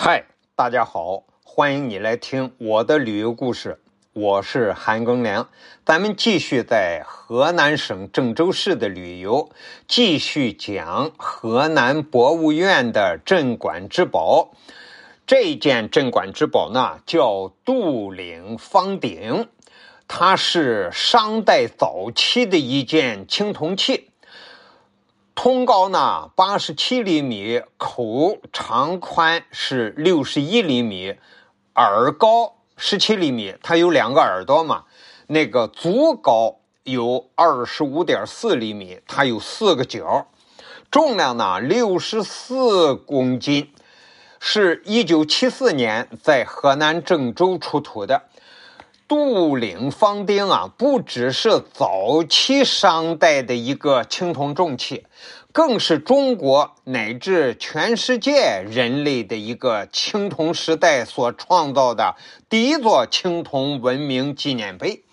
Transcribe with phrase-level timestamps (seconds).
[0.00, 3.80] 嗨，大家好，欢迎你来听我的旅游故事。
[4.12, 5.48] 我是韩庚良，
[5.84, 9.50] 咱们继续在河南省郑州市的旅游，
[9.88, 14.52] 继续讲河南博物院的镇馆之宝。
[15.26, 19.48] 这件镇馆之宝呢，叫杜陵方鼎，
[20.06, 24.07] 它是商代早期的一件青铜器，
[25.40, 31.14] 通高呢八十七厘米，口长宽是六十一厘米，
[31.76, 32.56] 耳高。
[32.76, 34.82] 十七厘米，它有两个耳朵嘛？
[35.28, 40.26] 那个足高有二十五点四厘米，它有四个角，
[40.90, 43.72] 重量呢六十四公斤，
[44.40, 48.24] 是一九七四年在河南郑州出土的。
[49.08, 55.06] 杜陵方鼎啊，不只是早期商代的一个青铜重器，
[55.50, 62.16] 更是中国乃至全世界人类的一个青铜时代所创造的
[62.50, 65.04] 第一座青铜文明纪念碑。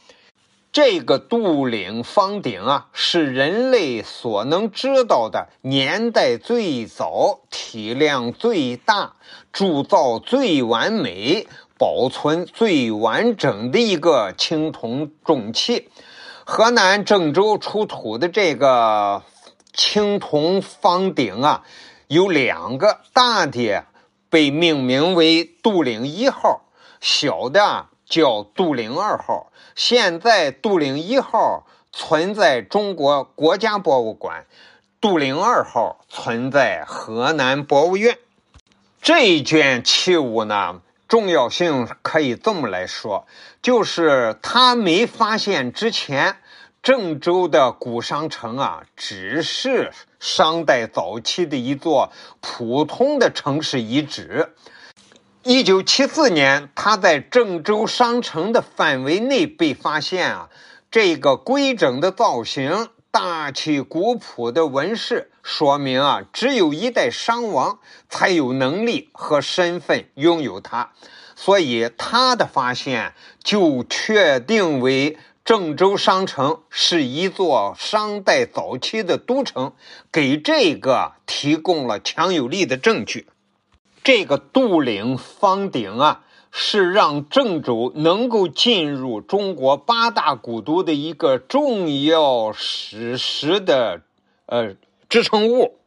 [0.74, 9.14] 这个杜陵方鼎啊，是人类所能知道的年代最早、体量最大、
[9.54, 11.48] 铸造最完美。
[11.78, 15.90] 保存最完整的一个青铜重器，
[16.46, 19.24] 河南郑州出土的这个
[19.74, 21.64] 青铜方鼎啊，
[22.08, 23.86] 有两个大的
[24.30, 26.62] 被命名为杜陵一号，
[27.02, 29.52] 小的叫杜陵二号。
[29.76, 34.46] 现在杜陵一号存在中国国家博物馆，
[35.02, 38.18] 杜陵二号存在河南博物院。
[39.02, 40.82] 这一件器物呢？
[41.16, 43.26] 重要性可以这么来说，
[43.62, 46.36] 就是他没发现之前，
[46.84, 54.54] 郑州的古商城啊，只是商代早期的一座普通的城市遗址。
[55.44, 60.50] 一九七四年，他在郑州商城的范围内被发现啊，
[60.92, 62.90] 这个规整的造型。
[63.16, 70.92] 大气古朴的纹饰说明啊，只有一代商王才有能力和身份拥有它，
[71.34, 79.72] 所以他的发现就确定为郑州商城是一座商代早期的都城，
[80.12, 83.30] 给这个提供了强有力的证据。
[84.04, 86.24] 这个杜陵方鼎啊。
[86.58, 94.04] 是让郑州能够进入中国八大古都的一个重要史实的
[94.46, 94.76] 呃
[95.10, 95.78] 支撑物，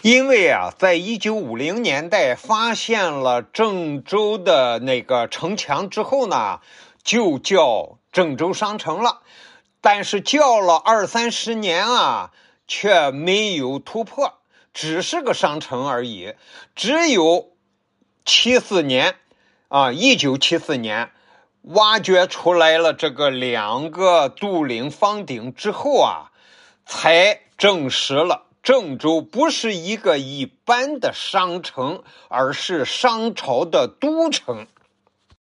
[0.00, 6.60] 因为啊，在一九五零年代发现了郑州的那个城墙之后呢，
[7.04, 9.20] 就叫郑州商城了，
[9.82, 12.30] 但是叫了二三十年啊，
[12.66, 14.38] 却没有突破，
[14.72, 16.32] 只是个商城而已，
[16.74, 17.50] 只有
[18.24, 19.16] 七四年。
[19.72, 21.12] 啊，一九七四年
[21.62, 26.30] 挖掘出来了这个两个杜陵方鼎之后啊，
[26.84, 34.66] 才证实了郑州不是一个一般的商城，而是商朝的都城。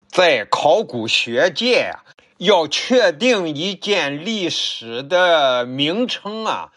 [0.07, 6.71] 在考古学界啊，要确定一件历史的名称啊，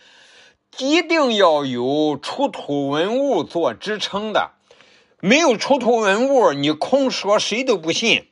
[0.79, 4.51] 一定要有出土文物做支撑的。
[5.25, 8.25] 没有出土文物，你空说谁都不信；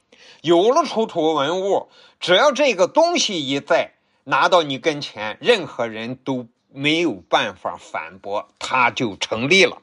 [0.42, 1.88] 有了出土文物，
[2.20, 3.94] 只要这个东西一在，
[4.25, 9.78] 拿到你跟前，任何人都没有办法反驳，它就成立了。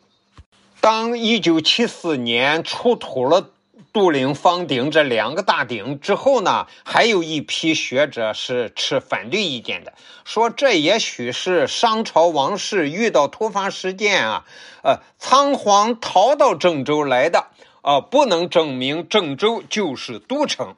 [0.79, 3.49] 当一九七四年出土了。
[3.91, 14.45] 杜陵方鼎这两个大鼎之后呢，还有一批学者是持反对意见的，说这也许是商朝王室遇到突发事件啊，
[14.83, 17.47] 呃，仓皇逃到郑州来的，
[17.81, 20.75] 啊，不能证明郑州就是都城。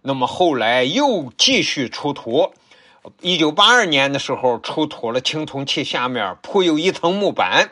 [0.00, 2.54] 那么后来又继续出土，
[3.20, 7.70] 一九八二年的时候出土了青铜器，下面铺有一层木板。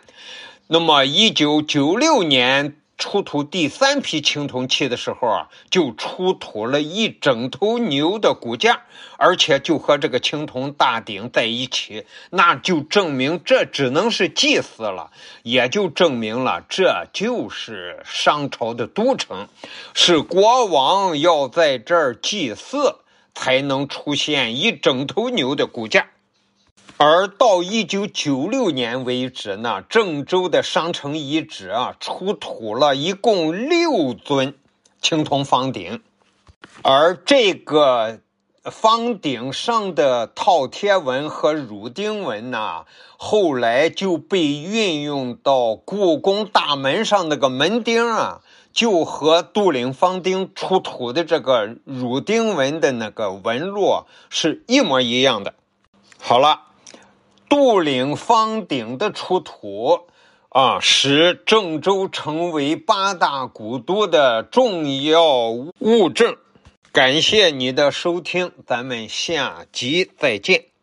[0.66, 2.76] 那么一九九六年。
[3.06, 8.82] 出土第三批青铜器的时候啊，就出土了一整头牛的骨架，
[9.16, 15.12] 而且就和这个青铜大鼎在一起，那就证明这只能是祭祀了，
[15.44, 19.46] 也就证明了这就是商朝的都城，
[19.94, 22.96] 是国王要在这儿祭祀
[23.36, 26.08] 才能出现一整头牛的骨架。
[26.98, 34.54] 而到一九九六年为止呢，郑州的商城遗址啊，出土了一共六尊
[35.02, 36.00] 青铜方鼎，
[36.82, 38.20] 而这个
[38.64, 42.86] 方鼎上的饕餮纹和乳钉纹呢，
[43.18, 48.40] 后来就被运用到故宫大门上那个门钉啊，
[48.72, 55.52] 就和杜陵方鼎出土的这个乳钉纹的那个纹路是一模一样的。
[56.18, 56.62] 好了，
[57.48, 60.06] 杜陵方鼎的出土
[60.48, 66.36] 啊，使郑州成为八大古都的重要物证。
[66.92, 70.75] 感谢你的收听，咱们下集再见。